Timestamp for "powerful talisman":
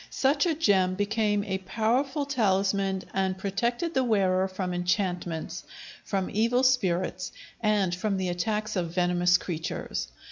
1.59-3.03